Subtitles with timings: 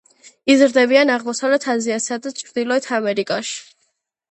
[0.53, 3.57] იზრდებიან აღმოსავლეთ აზიასა და ჩრდილოეთ ამერიკაში.